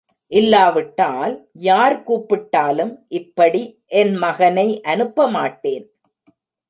[0.31, 1.33] இல்லாவிட்டால்
[1.67, 3.61] யார் கூப்பிட்டாலும் இப்படி
[3.87, 5.85] என் மகனை அனுப்ப மாட்டேன்.